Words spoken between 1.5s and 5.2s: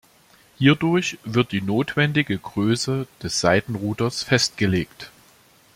die notwendige Größe des Seitenruders festgelegt.